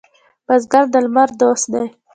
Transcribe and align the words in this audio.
بزګر 0.47 0.85
د 0.93 0.95
لمر 1.05 1.29
دوست 1.41 1.65
دی 1.73 1.85